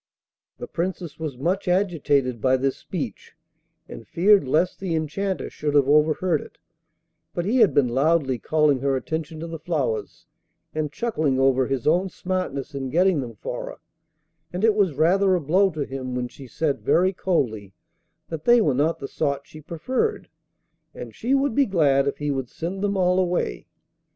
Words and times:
The 0.57 0.65
Princess 0.65 1.19
was 1.19 1.37
much 1.37 1.67
agitated 1.67 2.41
by 2.41 2.57
this 2.57 2.75
speech, 2.75 3.33
and 3.87 4.07
feared 4.07 4.47
lest 4.47 4.79
the 4.79 4.95
Enchanter 4.95 5.47
should 5.47 5.75
have 5.75 5.87
overheard 5.87 6.41
it; 6.41 6.57
but 7.35 7.45
he 7.45 7.57
had 7.59 7.75
been 7.75 7.87
loudly 7.87 8.39
calling 8.39 8.79
her 8.79 8.95
attention 8.95 9.39
to 9.41 9.45
the 9.45 9.59
flowers, 9.59 10.25
and 10.73 10.91
chuckling 10.91 11.39
over 11.39 11.67
his 11.67 11.85
own 11.85 12.09
smartness 12.09 12.73
in 12.73 12.89
getting 12.89 13.21
them 13.21 13.35
for 13.35 13.65
her; 13.67 13.77
and 14.51 14.63
it 14.63 14.73
was 14.73 14.95
rather 14.95 15.35
a 15.35 15.39
blow 15.39 15.69
to 15.69 15.85
him 15.85 16.15
when 16.15 16.27
she 16.27 16.47
said 16.47 16.81
very 16.81 17.13
coldly 17.13 17.75
that 18.29 18.45
they 18.45 18.59
were 18.59 18.73
not 18.73 18.97
the 18.97 19.07
sort 19.07 19.45
she 19.45 19.61
preferred, 19.61 20.29
and 20.95 21.13
she 21.13 21.35
would 21.35 21.53
be 21.53 21.67
glad 21.67 22.07
if 22.07 22.17
he 22.17 22.31
would 22.31 22.49
send 22.49 22.81
them 22.83 22.97
all 22.97 23.19
away. 23.19 23.67